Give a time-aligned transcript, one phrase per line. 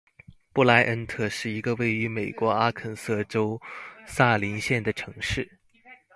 [0.51, 3.61] 布赖恩特是一个位于美国阿肯色州
[4.07, 5.59] 萨林县的城市。